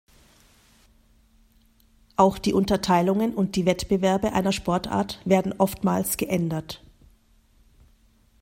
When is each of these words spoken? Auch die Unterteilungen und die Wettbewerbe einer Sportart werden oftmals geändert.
Auch 2.15 2.39
die 2.39 2.53
Unterteilungen 2.53 3.35
und 3.35 3.55
die 3.55 3.67
Wettbewerbe 3.67 4.33
einer 4.33 4.51
Sportart 4.51 5.21
werden 5.25 5.53
oftmals 5.59 6.17
geändert. 6.17 6.83